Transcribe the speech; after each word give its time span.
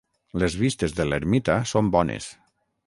Les 0.43 0.55
vistes 0.61 0.95
des 0.95 0.95
de 1.01 1.07
l'ermita 1.11 1.59
són 1.75 1.95
bones. 1.99 2.33